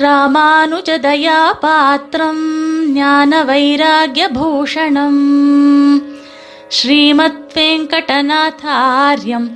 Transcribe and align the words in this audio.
ராமானுஜதயா 0.00 1.38
பாத்திரம் 1.60 2.42
ஞான 2.92 3.44
வைராகியபூஷணம் 3.44 5.22
ஸ்ரீமத் 6.68 7.50
வெங்கடநாதாரியம் 7.54 9.48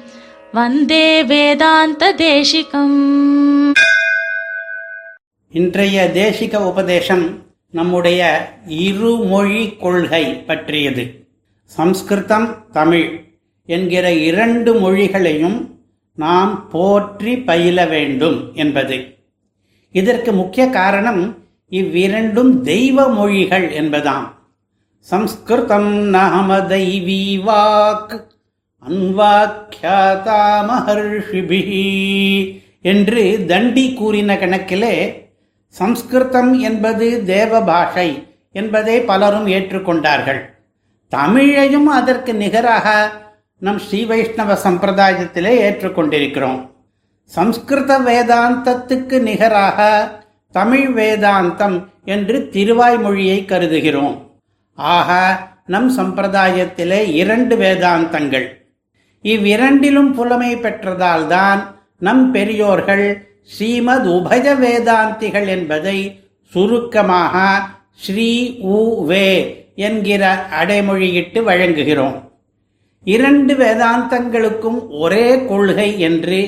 வந்தே 0.52 1.24
வேதாந்த 1.24 2.14
தேசிகம் 2.14 2.98
இன்றைய 5.48 6.10
தேசிக 6.14 6.56
உபதேசம் 6.56 7.24
நம்முடைய 7.70 8.50
இருமொழி 8.66 9.76
கொள்கை 9.80 10.24
பற்றியது. 10.24 11.24
சம்ஸ்கிருதம் 11.64 12.64
தமிழ் 12.72 13.24
என்கிற 13.66 14.12
இரண்டு 14.12 14.74
மொழிகளையும் 14.74 15.58
நாம் 16.14 16.68
போற்றி 16.68 17.38
பயில 17.38 17.86
வேண்டும் 17.86 18.50
என்பது. 18.54 19.20
இதற்கு 19.92 20.32
முக்கிய 20.32 20.68
காரணம் 20.68 21.36
இவ்விரண்டும் 21.68 22.62
தெய்வ 22.62 23.08
மொழிகள் 23.08 23.70
என்பதாம். 23.70 24.26
சம்ஸ்கிருதம் 24.98 25.92
நாம 25.92 26.58
தெய்வீ 26.58 27.42
வாக் 27.42 28.14
அன்வாக்கியாதா 28.88 30.42
மகர்ஷிபிஹி 30.68 31.86
என்று 32.82 33.44
தண்டி 33.46 33.94
கூறின 33.94 34.38
கணக்கிலே 34.38 34.94
சம்ஸ்கிருதம் 35.68 36.60
என்பது 36.60 37.24
தேவ 37.24 37.60
பாஷை 37.60 38.28
என்பதை 38.52 39.00
பலரும் 39.00 39.46
ஏற்றுக்கொண்டார்கள். 39.46 40.40
தமிழையும் 41.12 41.88
அதற்கு 41.98 42.34
நிகராக 42.34 43.12
நம் 43.58 43.78
ஸ்ரீ 43.78 44.04
வைஷ்ணவ 44.04 44.58
சம்பிரதாயத்திலே 44.64 45.52
ஏற்றுக்கொண்டிருக்கிறோம். 45.68 46.71
சம்ஸ்கிருத 47.34 47.92
வேதாந்தத்துக்கு 47.98 49.18
நிகராக 49.26 49.78
தமிழ் 50.54 50.88
வேதாந்தம் 50.98 51.76
என்று 52.04 52.36
திருவாய்மொழியை 52.52 53.38
கருதுகிறோம். 53.44 54.16
ஆக 54.74 55.10
நம் 55.66 55.88
சம்பிரதாயத்திலே 55.98 57.00
இரண்டு 57.12 57.56
வேதாந்தங்கள். 57.56 58.46
இவ்விரண்டிலும் 59.24 60.10
புலமை 60.12 60.50
பெற்றதால்தான் 60.56 61.60
நம் 61.98 62.24
பெரியோர்கள் 62.32 63.06
ஸ்ரீமத் 63.44 64.08
உபய 64.08 64.46
வேதாந்திகள் 64.64 65.48
என்பதை 65.56 65.98
சுருக்கமாக 66.52 67.36
ஸ்ரீ 67.96 68.32
உ 68.74 68.78
வே 69.06 69.28
என்கிற 69.76 70.22
அடைமொழியிட்டு 70.60 71.40
வழங்குகிறோம். 71.50 72.18
இரண்டு 73.04 73.54
வேதாந்தங்களுக்கும் 73.54 74.80
ஒரே 75.00 75.26
கொள்கை 75.44 75.88
என்று 76.00 76.40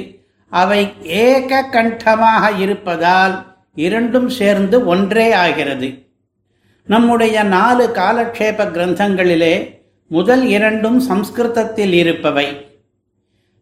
அவை 0.54 0.92
ஏக 1.02 1.68
கண்டமாக 1.72 2.58
இருப்பதால் 2.58 3.56
இரண்டும் 3.74 4.28
சேர்ந்து 4.28 4.86
ஒன்றே 4.86 5.32
ஆகிறது. 5.32 6.06
நம்முடைய 6.86 7.42
நாலு 7.42 7.90
காலக்ஷேப 7.94 8.64
கிரந்தங்களிலே 8.64 9.80
முதல் 10.06 10.46
இரண்டும் 10.46 11.00
சம்ஸ்கிருதத்தில் 11.00 11.92
இருப்பவை. 11.92 12.66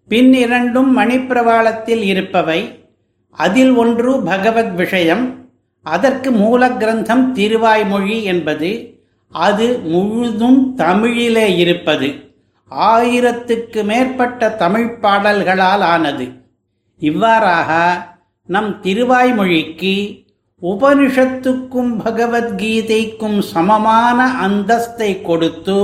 பின் 0.08 0.32
இரண்டும் 0.32 0.98
மணிப்பிரவாளத்தில் 0.98 2.02
இருப்பவை. 2.02 2.84
அதில் 3.30 3.72
ஒன்று 3.72 4.22
பகவத் 4.22 4.74
விஷயம் 4.74 5.48
அதற்கு 5.82 6.30
மூல 6.30 6.68
கிரந்தம் 6.68 7.34
திருவாய்மொழி 7.34 8.22
என்பது. 8.22 9.00
அது 9.30 9.78
முழுதும் 9.78 10.74
தமிழிலே 10.74 11.56
இருப்பது. 11.56 12.14
ஆயிரத்துக்கு 12.70 13.84
மேற்பட்ட 13.84 14.50
தமிழ் 14.50 14.98
பாடல்களால் 14.98 15.80
ஆனது. 15.80 16.40
இவ்வாறாக 17.08 17.70
நம் 18.48 18.70
திருவாய்மொழிக்கு 18.82 19.94
உபனிஷத்துக்கும் 20.62 21.92
பகவத்கீதைக்கும் 22.04 23.38
சமமான 23.52 24.18
அந்தஸ்தை 24.46 25.10
கொடுத்து 25.22 25.76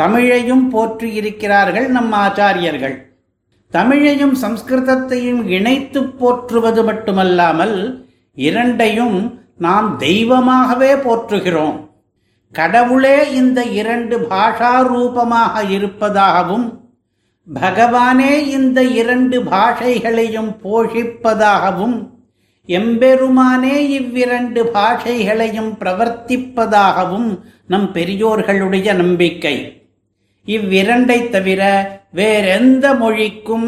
தமிழையும் 0.00 0.64
போற்றியிருக்கிறார்கள் 0.74 1.88
நம் 1.96 2.12
ஆச்சாரியர்கள். 2.12 2.96
தமிழையும் 3.72 4.34
சம்ஸ்கிருதத்தையும் 4.44 5.42
இணைத்து 5.56 6.00
போற்றுவது 6.20 6.82
மட்டுமல்லாமல் 6.84 7.76
இரண்டையும் 8.36 9.18
நாம் 9.58 9.88
தெய்வமாகவே 9.96 10.92
போற்றுகிறோம். 11.06 11.78
கடவுளே 12.54 13.16
இந்த 13.32 13.60
இரண்டு 13.80 14.16
பாஷா 14.30 14.72
ரூபமாக 14.86 15.62
இருப்பதாகவும் 15.76 16.66
பகவானே 17.46 18.32
இந்த 18.46 18.82
இரண்டு 18.82 19.42
பாஷைகளையும் 19.42 20.50
போஷிப்பதாகவும் 20.64 21.96
எம்பெருமானே 22.68 23.76
இவ்விரண்டு 23.88 24.62
பாஷைகளையும் 24.74 25.70
பிரவர்த்திப்பதாகவும் 25.80 27.30
நம் 27.66 27.88
பெரியோர்களுடைய 27.92 28.94
நம்பிக்கை. 28.94 29.56
இவ்விரண்டை 30.46 31.18
தவிர 31.30 31.62
வேறெந்த 32.12 32.94
மொழிக்கும் 32.94 33.66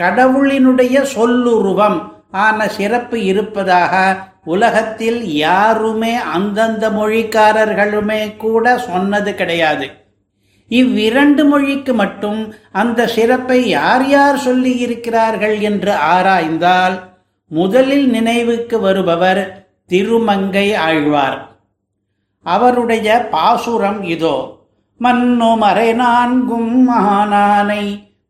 கடவுளினுடைய 0.00 0.98
சொல்லுருவம் 1.14 1.98
ஆன 2.30 2.68
சிறப்பு 2.68 3.24
இருப்பதாக 3.24 3.94
உலகத்தில் 4.44 5.20
யாருமே 5.24 6.14
அந்தந்த 6.14 6.90
மொழிக்காரர்களுமே 6.90 8.36
கூட 8.36 8.78
சொன்னது 8.78 9.34
கிடையாது. 9.34 9.88
இவ்விரண்டு 10.78 11.44
மொழிக்கு 11.44 11.94
மட்டும் 11.94 12.54
அந்த 12.72 13.06
சிறப்பை 13.06 13.58
யார் 13.68 14.04
யார் 14.08 14.38
சொல்லி 14.38 14.72
இருக்கிறார்கள் 14.78 15.56
என்று 15.60 15.92
ஆராய்ந்தால் 15.92 16.96
முதலில் 17.46 18.06
நினைவுக்கு 18.10 18.80
வருபவர் 18.80 19.42
திருமங்கை 19.86 20.74
ஆழ்வார். 20.74 21.38
அவருடைய 22.42 23.28
பாசுரம் 23.30 24.02
இதோ 24.02 24.36
மன்னு 25.00 25.56
மறை 25.56 25.92
நான்கும் 25.92 26.72
மகானானை 26.88 27.84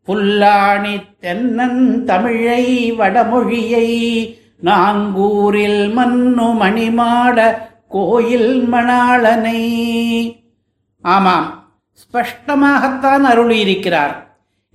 புல்லாணி 0.07 0.95
தென்னன் 1.21 2.03
தமிழை 2.03 2.65
வடமொழியை 2.99 3.89
நாங்கூரில் 4.63 5.83
மன்னு 5.97 6.47
மணிமாட 6.61 7.37
கோயில் 7.89 8.67
மணாளனை. 8.71 9.61
ஆமாம் 11.03 11.62
ஸ்பஷ்டமாகத்தான் 12.01 13.23
அருளியிருக்கிறார். 13.31 14.13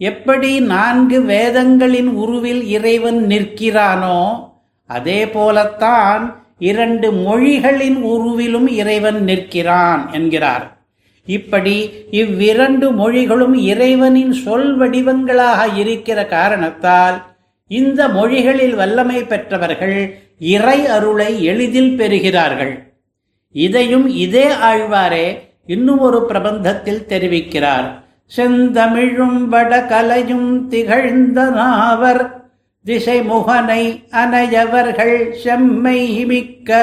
எப்படி 0.01 0.61
நான்கு 0.61 1.23
வேதங்களின் 1.23 2.09
உருவில் 2.09 2.63
இறைவன் 2.67 3.27
நிற்கிறானோ 3.27 4.51
அதே 4.87 5.29
போலத்தான் 5.29 6.43
இரண்டு 6.59 7.13
மொழிகளின் 7.13 7.99
உருவிலும் 8.05 8.67
இறைவன் 8.67 9.25
நிற்கிறான் 9.25 10.13
என்கிறார். 10.13 10.77
இப்படி 11.27 12.07
இவ்விரண்டு 12.11 12.93
மொழிகளும் 12.93 13.55
இறைவனின் 13.55 14.33
சொல் 14.33 14.77
வடிவங்களாக 14.77 15.67
இருக்கிற 15.75 16.27
காரணத்தால் 16.27 17.17
இந்த 17.67 18.09
மொழிகளில் 18.09 18.75
வல்லமை 18.75 19.25
பெற்றவர்கள் 19.25 19.99
இறை 20.39 20.87
அருளை 20.87 21.45
எளிதில் 21.45 21.97
பெறுகிறார்கள். 21.97 22.75
இதையும் 23.53 24.07
இதே 24.09 24.47
ஆழ்வாரே 24.71 25.27
இன்னும் 25.75 25.99
ஒரு 25.99 26.19
பிரபந்தத்தில் 26.29 27.03
தெரிவிக்கிறார். 27.13 27.89
செந்தமிழும் 28.37 29.39
வடகலையும் 29.53 30.51
திகழ்ந்த 30.67 31.39
நாவர் 31.51 32.23
திசை 32.85 33.19
முகனை 33.31 33.83
அனையவர்கள் 34.23 35.17
செம்மை 35.43 36.01
மிக்க 36.25 36.81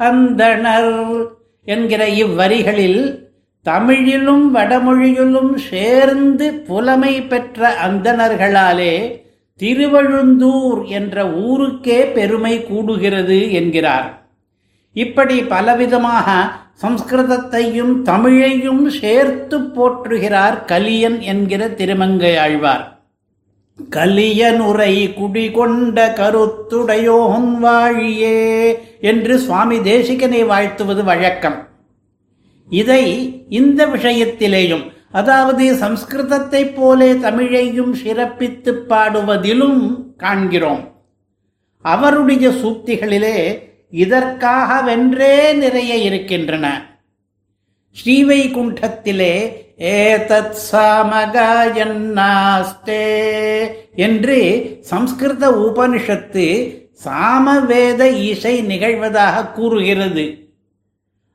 அந்தணர் 0.00 0.94
என்கிற 1.64 2.02
இவ்வரிகளில் 2.22 3.02
தமிழிலும் 3.66 4.46
வடமொழியிலும் 4.54 5.54
சேர்ந்து 5.70 6.46
புலமை 6.68 7.14
பெற்ற 7.22 7.70
அந்தணர்களாலே 7.86 8.94
திருவழுந்தூர் 9.60 10.82
என்ற 10.98 11.26
ஊருக்கே 11.46 12.00
பெருமை 12.16 12.54
கூடுகிறது 12.70 13.38
என்கிறார். 13.60 14.08
இப்படி 14.96 15.36
பலவிதமாக 15.54 16.28
சம்ஸ்கிருதத்தையும் 16.82 18.02
தமிழையும் 18.04 18.88
சேர்த்து 18.88 19.58
போற்றுகிறார் 19.58 20.64
கலியன் 20.64 21.20
என்கிற 21.20 21.68
திருமங்கை 21.68 22.36
ஆழ்வார். 22.36 22.92
கலியனுரை 23.90 25.14
குடிகொண்ட 25.14 26.06
கருத்துடையோன் 26.06 27.54
வாழியே 27.62 28.74
என்று 29.00 29.38
சுவாமி 29.38 29.78
தேசிகனை 29.78 30.46
வாழ்த்துவது 30.46 31.04
வழக்கம். 31.04 31.68
இதை 32.70 33.02
இந்த 33.48 33.86
விஷயத்திலேயும் 33.86 34.92
அதாவது 35.12 35.74
சம்ஸ்கிருதத்தைப் 35.74 36.72
போலே 36.74 37.12
தமிழையும் 37.12 37.94
சிறப்பித்து 38.04 38.84
பாடுவதிலும் 38.88 39.96
காண்கிறோம். 40.16 40.92
அவருடைய 41.80 42.48
சூக்திகளிலே 42.48 43.58
இதற்காக 43.94 44.82
வென்றே 44.82 45.52
நிறைய 45.52 45.94
இருக்கின்றன. 45.94 46.96
ஸ்ரீவைகுண்டத்திலே 47.96 49.52
ஏதத் 49.78 50.56
சாமகாயன்னாஸ்தே 50.72 52.06
என்று 53.94 54.38
சம்ஸ்கிருத 54.80 55.50
உபனிஷத்து 55.50 56.46
சாமவேத 57.04 58.00
இசை 58.04 58.66
நிகழ்வதாக 58.66 59.52
கூறுகிறது. 59.52 60.48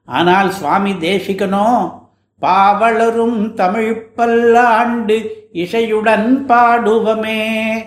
ஆனால் 0.06 0.52
சுவாமி 0.52 0.92
தேசிகனோ 0.92 2.02
பாவளரும் 2.42 3.54
தமிழ் 3.54 4.06
பல்லாண்டு 4.08 5.48
இசையுடன் 5.54 6.46
பாடுவமே 6.48 7.42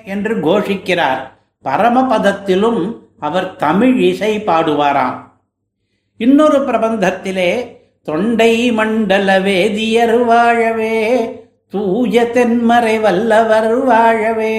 என்று 0.05 0.37
கோஷிக்கிறார். 0.37 1.31
பரமபதத்திலும் 1.65 3.02
அவர் 3.23 3.49
தமிழ் 3.57 3.97
இசை 4.03 4.33
பாடுவாராம். 4.47 5.19
இன்னொரு 6.17 6.59
பிரபந்தத்திலே 6.59 7.51
தொண்டை 8.03 8.53
மண்டல 8.73 9.41
வேதியர் 9.41 10.17
வாழவே 10.25 10.97
தூய 11.69 12.25
தென்மறை 12.35 12.95
வல்லவர் 13.01 13.75
வாழவே 13.85 14.57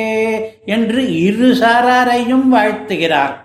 என்று 0.66 1.02
இரு 1.22 1.50
சாராரையும் 1.54 2.48
வாழ்த்துகிறார். 2.54 3.36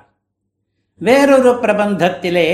வேறொரு 0.99 1.53
பிரபந்தத்திலே 1.62 2.50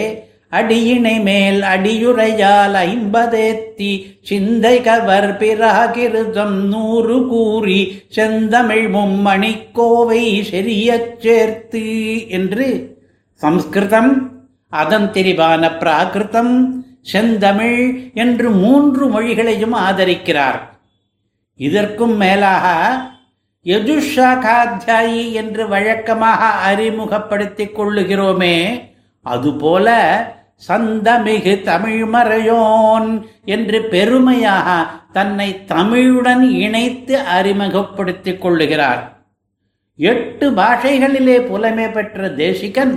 அடியினை 0.54 1.22
மேல் 1.22 1.60
அடியுரையால் 1.62 2.76
ஐம்பதேத்தி 2.88 3.92
சிந்தை 4.22 4.80
கவர் 4.80 5.30
பிராகிருதம் 5.38 6.58
நூறு 6.72 7.26
கூறி 7.26 8.02
செந்தமிழ் 8.08 8.86
மும்மணிக்கோவை 8.94 10.24
செரிய 10.50 11.16
சேர்த்து 11.18 11.84
என்று 12.28 12.68
சம்ஸ்கிருதம் 13.40 14.12
அதன் 14.68 15.10
திரிவான 15.10 15.68
பிராகிருதம் 15.80 16.54
செந்தமிழ் 17.12 18.12
என்று 18.14 18.50
மூன்று 18.50 19.04
மொழிகளையும் 19.06 19.74
ஆதரிக்கிறார். 19.88 20.60
இதற்கும் 21.60 22.16
மேலாக 22.16 22.66
யஜுஷாகாத்தியாயி 23.66 25.32
என்று 25.32 25.68
வழக்கமாக 25.68 26.44
அறிமுகப்படுத்திக் 26.44 27.80
கொள்ளுகிறோமே 27.80 28.56
அதுபோல 29.26 29.88
சந்தமிகு 30.56 31.62
தமிழ் 31.62 32.02
மறையோன் 32.02 33.08
என்று 33.44 33.82
பெருமையாக 33.82 34.86
தன்னை 35.12 35.48
தமிழுடன் 35.66 36.44
இணைத்து 36.50 37.18
அறிமுகப்படுத்திக் 37.18 38.46
கொள்ளுகிறார். 38.46 39.02
எட்டு 39.96 40.50
பாஷைகளிலே 40.50 41.36
புலமை 41.48 41.88
பெற்ற 41.88 42.28
தேசிகன் 42.28 42.94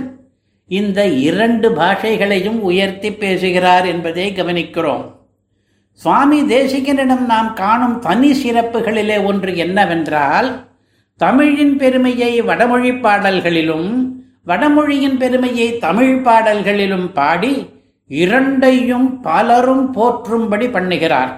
இந்த 0.68 1.06
இரண்டு 1.06 1.70
பாஷைகளையும் 1.70 2.58
உயர்த்தி 2.60 3.12
பேசுகிறார் 3.12 3.86
என்பதை 3.86 4.32
கவனிக்கிறோம். 4.32 5.04
சுவாமி 5.92 6.40
தேசிகனிடம் 6.42 7.24
நாம் 7.26 7.54
காணும் 7.54 7.98
தனி 7.98 8.30
சிறப்புகளிலே 8.42 9.24
ஒன்று 9.24 9.56
என்னவென்றால் 9.56 10.48
தமிழின் 11.20 11.76
பெருமையை 11.76 12.40
வடமொழி 12.40 12.92
பாடல்களிலும் 12.94 13.88
வடமொழியின் 14.48 15.16
பெருமையை 15.22 15.68
தமிழ் 15.86 16.16
பாடல்களிலும் 16.26 17.08
பாடி 17.18 17.52
இரண்டையும் 18.10 19.08
பலரும் 19.26 19.86
போற்றும்படி 19.96 20.66
பண்ணுகிறார். 20.76 21.32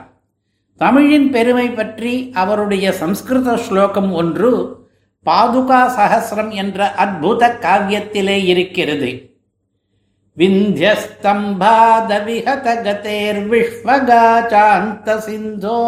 தமிழின் 0.80 1.26
பெருமை 1.34 1.68
பற்றி 1.70 2.12
அவருடைய 2.42 2.86
சம்ஸ்கிருத 3.00 3.56
ஸ்லோகம் 3.64 4.12
ஒன்று 4.20 4.52
பாதுகா 5.26 5.80
சகசிரம் 5.96 6.52
என்ற 6.62 6.78
அற்புத 7.04 7.50
காவியத்திலே 7.64 8.38
இருக்கிறது. 8.52 9.10
விந்தியஸ்தம்பாத 10.36 12.10
விஹத 12.26 12.66
கதேர் 12.86 13.40
விஸ்வகாச்சாந்த 13.50 15.16
சிந்தோ 15.26 15.80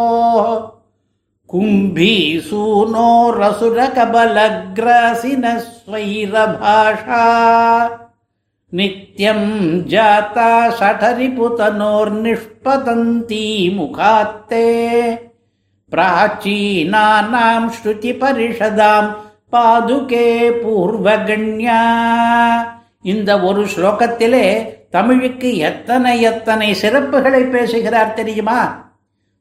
கும்பி 1.51 2.15
சூனோ 2.47 3.11
ரசுர 3.37 3.77
கபலக்ராசின 3.95 5.53
ஸ்வைரபாஷா 5.67 7.21
நித்யம் 8.73 9.49
ஜாதா 9.91 10.49
ஷடரிபுதனோர்நிஷ்பதந்தி 10.79 13.45
முகாத்தே 13.77 14.67
प्राचीनानां 15.91 17.63
श्रुतिपरिषदां 17.73 19.03
பாதுகே 19.53 20.29
பூர்வகண்யா 20.61 21.81
இந்த 23.03 23.41
ஒரு 23.41 23.65
ஸ்லோகத்திலே 23.65 24.73
தமிழுக்கு 24.89 25.57
எத்தனை 25.67 26.21
எத்தனை 26.21 26.75
சிறப்புகளை 26.81 27.49
பேசுகிறார் 27.49 28.13
தெரியுமா 28.13 28.85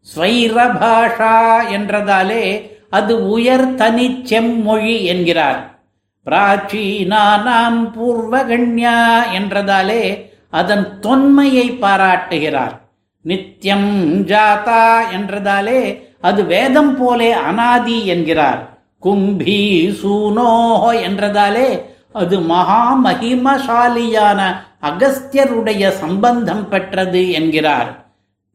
ஸ்வைரபாஷா 0.07 1.69
என்றதாலே 1.69 2.75
அது 2.89 3.30
உயர் 3.30 3.75
தனி 3.75 4.21
செம்மொழி 4.24 5.06
என்கிறார். 5.06 5.83
பிராச்சீனானாம் 6.25 7.80
பூர்வகண்யா 7.95 8.98
என்றதாலே 9.33 10.31
அதன் 10.50 11.00
தொன்மையை 11.00 11.77
பாராட்டுகிறார். 11.80 12.81
நித்தியம் 13.21 13.92
ஜாதா 14.24 15.12
என்றதாலே 15.12 16.03
அது 16.21 16.45
வேதம் 16.45 16.98
போலே 16.98 17.31
அனாதி 17.31 18.06
என்கிறார். 18.06 18.80
கும்பி 19.00 19.62
சூனோஹோ 20.03 21.01
என்றதாலே 21.01 21.86
அது 22.13 22.39
மகா 22.39 22.98
மகிமசாலியான 23.03 24.42
அகஸ்தியருடைய 24.81 25.89
சம்பந்தம் 25.89 26.69
பெற்றது 26.69 27.31
என்கிறார். 27.31 28.00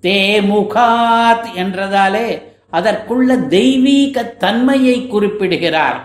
தேமுகாத் 0.06 1.54
என்றதாலே 1.54 2.42
அதற்குள்ள 2.72 3.46
தெய்வீக 3.46 4.24
தன்மையை 4.24 5.06
குறிப்பிடுகிறார். 5.06 5.98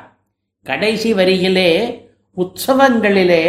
கடைசி 0.64 1.14
வரியிலே 1.14 1.72
உற்சவங்களிலே 2.38 3.46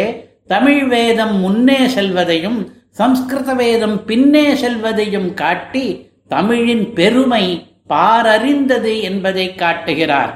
தமிழ் 0.47 0.87
வேதம் 0.87 1.35
முன்னே 1.35 1.87
செல்வதையும் 1.87 2.71
சம்ஸ்கிருத 2.89 3.53
வேதம் 3.53 4.05
பின்னே 4.05 4.55
செல்வதையும் 4.55 5.33
காட்டி 5.33 6.09
தமிழின் 6.27 6.93
பெருமை 6.93 7.67
பாரறிந்தது 7.89 9.01
என்பதை 9.01 9.55
காட்டுகிறார். 9.55 10.33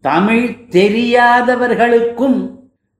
தமிழ் 0.00 0.46
தெரியாதவர்களுக்கும் 0.70 2.38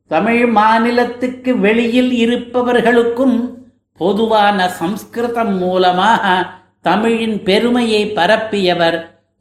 தமிழ் 0.06 0.46
மாநிலத்துக்கு 0.46 1.58
வெளியில் 1.58 2.12
இருப்பவர்களுக்கும் 2.12 3.59
பொதுவான 4.02 4.68
சம்ஸ்கிருதம் 4.80 5.54
மூலமாக 5.62 6.24
தமிழின் 6.88 7.36
பெருமையை 7.48 8.02
பரப்பியவர் 8.18 8.98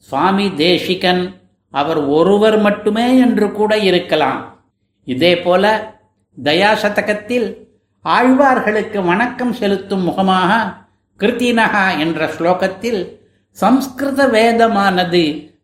சுவாமி 0.08 0.48
தேசிகன். 0.64 1.24
அவர் 1.74 2.02
ஒருவர் 2.18 2.58
மட்டுமே 2.66 3.08
என்று 3.26 3.48
கூட 3.52 3.72
இருக்கலாம். 3.90 4.42
இதே 5.08 5.34
போல 5.46 5.64
தயாசதகத்தில் 6.38 7.48
ஆழ்வார்களுக்கு 8.06 9.00
வணக்கம் 9.06 9.54
செலுத்தும் 9.54 10.04
முகமாக 10.04 10.52
கிருத்தினகா 11.20 11.86
என்ற 11.98 12.28
ஸ்லோகத்தில் 12.36 13.02
சம்ஸ்கிருத 13.58 14.28
வேதமானது 14.38 15.24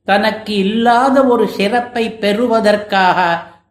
தனக்கு 0.09 0.53
இல்லாத 0.65 1.25
ஒரு 1.33 1.45
சிறப்பை 1.57 2.05
பெறுவதற்காக 2.23 3.19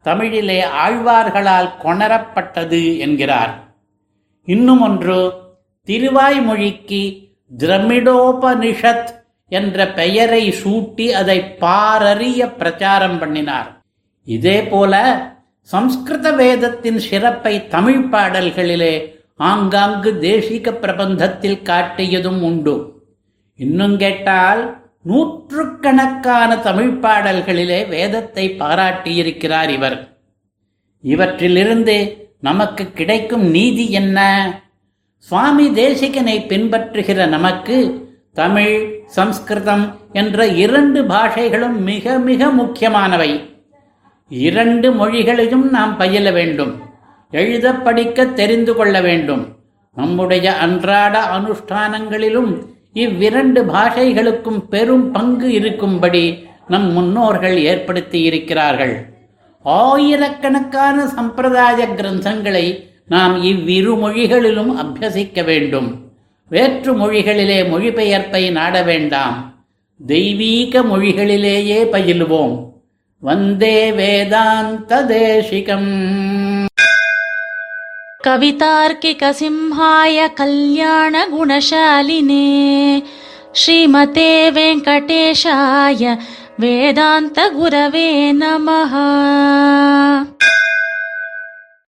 தமிழிலே 0.02 0.60
ஆழ்வார்களால் 0.84 1.70
கொணரப்பட்டது 1.84 2.82
என்கிறார். 2.99 3.52
இன்னும் 4.46 4.80
ஒன்று 4.80 5.32
திருவாய்மொழிக்கு 5.86 7.28
திரமிடோபனிஷத் 7.56 9.08
என்ற 9.48 9.86
பெயரை 9.88 10.50
சூட்டி 10.50 11.06
அதை 11.10 11.38
பாரறிய 11.60 12.56
பிரச்சாரம் 12.56 13.18
பண்ணினார். 13.18 13.82
இதே 14.24 14.62
போல 14.62 14.94
சம்ஸ்கிருத 15.60 16.32
வேதத்தின் 16.32 16.98
சிறப்பை 16.98 17.68
தமிழ் 17.68 18.04
பாடல்களிலே 18.10 19.12
ஆங்காங்கு 19.36 20.18
தேசிக 20.20 20.72
பிரபந்தத்தில் 20.72 21.62
காட்டியதும் 21.62 22.42
உண்டு. 22.42 23.02
இன்னும் 23.56 23.96
கேட்டால் 23.98 24.82
நூற்றுக்கணக்கான 25.02 26.58
தமிழ் 26.58 26.98
பாடல்களிலே 27.02 27.88
வேதத்தை 27.88 28.56
பாராட்டியிருக்கிறார் 28.58 29.68
இவர். 29.68 30.18
இவற்றிலிருந்து 31.04 32.24
நமக்கு 32.44 32.92
கிடைக்கும் 32.92 33.50
நீதி 33.50 33.90
என்ன? 33.90 34.18
சுவாமி 35.18 35.68
தேசிகனை 35.68 36.34
பின்பற்றுகிற 36.46 37.28
நமக்கு 37.28 37.76
தமிழ் 38.32 39.00
சம்ஸ்கிருதம் 39.06 39.94
என்ற 40.12 40.46
இரண்டு 40.46 41.02
பாஷைகளும் 41.02 41.76
மிக 41.76 42.18
மிக 42.18 42.50
முக்கியமானவை. 42.50 43.50
இரண்டு 44.28 44.92
மொழிகளையும் 44.92 45.70
நாம் 45.70 45.96
பயில 45.96 46.30
வேண்டும். 46.30 46.82
எழுத 47.30 47.74
படிக்க 47.74 48.24
தெரிந்து 48.24 48.74
கொள்ள 48.74 49.00
வேண்டும். 49.00 49.56
நம்முடைய 49.94 50.56
அன்றாட 50.56 51.24
அனுஷ்டானங்களிலும் 51.38 52.66
இவ்விரண்டு 52.92 53.64
பாஷைகளுக்கும் 53.64 54.58
பெரும் 54.58 55.10
பங்கு 55.10 55.52
இருக்கும்படி 55.52 56.46
நம் 56.68 56.92
முன்னோர்கள் 56.92 57.58
ஏற்படுத்தி 57.58 58.22
இருக்கிறார்கள். 58.22 59.13
ஆயிரக்கணக்கான 59.65 60.98
சம்பிரதாய 61.15 61.88
கிரந்தங்களை 61.91 62.65
நாம் 63.07 63.36
இவ்விரு 63.43 63.93
மொழிகளிலும் 63.95 64.71
அபியசிக்க 64.77 65.43
வேண்டும் 65.43 65.89
வேற்று 66.51 66.91
மொழிகளிலே 66.93 67.59
மொழிபெயர்ப்பை 67.69 68.43
நாட 68.51 68.81
வேண்டாம் 68.83 69.38
தெய்வீக 70.00 70.83
மொழிகளிலேயே 70.83 71.79
பயிலுவோம் 71.91 72.55
வந்தே 73.24 73.77
வேதாந்த 73.91 75.01
தேசிகம் 75.09 75.91
कवितार्किकसिंहाय 78.21 80.17
कल्याणगुणशालिने 80.38 81.38
श्रीमते 83.55 84.31
वेङ्कटेशाय 84.51 86.03
वेदान्तगुरवे 86.62 88.07
नमः 88.41 88.93